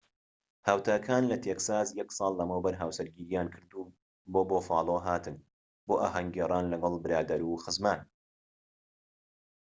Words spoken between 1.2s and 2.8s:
لە تێکساس یەک ساڵ لەمەوبەر